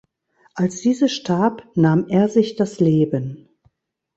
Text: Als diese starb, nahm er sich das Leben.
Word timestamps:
Als 0.55 0.81
diese 0.81 1.07
starb, 1.09 1.61
nahm 1.75 2.07
er 2.07 2.27
sich 2.27 2.55
das 2.55 2.79
Leben. 2.79 3.49